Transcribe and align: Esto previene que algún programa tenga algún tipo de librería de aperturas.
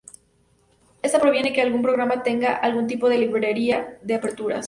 Esto 1.03 1.19
previene 1.19 1.53
que 1.53 1.61
algún 1.61 1.83
programa 1.83 2.23
tenga 2.23 2.55
algún 2.55 2.87
tipo 2.87 3.07
de 3.07 3.19
librería 3.19 3.99
de 4.01 4.15
aperturas. 4.15 4.59